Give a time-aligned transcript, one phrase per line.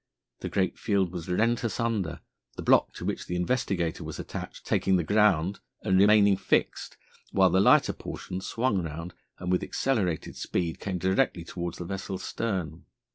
[0.39, 2.21] The great field was rent asunder,
[2.57, 6.97] the block to which the Investigator was attached taking the ground and remaining fixed,
[7.33, 12.23] while the lighter portion swung round and, with accelerated speed, came directly towards the vessel's
[12.23, 12.85] stern.